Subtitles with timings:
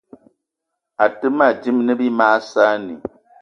[1.03, 2.95] Àtə́ mâ dímâ ne bí mag saanì